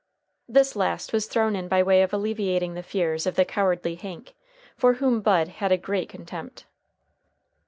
This 0.49 0.75
last 0.75 1.13
was 1.13 1.27
thrown 1.27 1.55
in 1.55 1.67
by 1.67 1.83
way 1.83 2.01
of 2.01 2.11
alleviating 2.11 2.73
the 2.73 2.81
fears 2.81 3.27
of 3.27 3.35
the 3.35 3.45
cowardly 3.45 3.93
Hank, 3.93 4.33
for 4.75 4.93
whom 4.93 5.21
Bud 5.21 5.47
had 5.49 5.71
a 5.71 5.77
great 5.77 6.09
contempt. 6.09 6.65